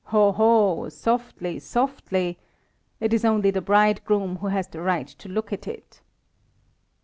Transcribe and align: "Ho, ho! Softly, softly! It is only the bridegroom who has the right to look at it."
"Ho, 0.05 0.31
ho! 0.31 0.89
Softly, 0.89 1.59
softly! 1.59 2.39
It 2.99 3.13
is 3.13 3.23
only 3.23 3.51
the 3.51 3.61
bridegroom 3.61 4.37
who 4.37 4.47
has 4.47 4.67
the 4.67 4.81
right 4.81 5.05
to 5.07 5.29
look 5.29 5.53
at 5.53 5.67
it." 5.67 6.01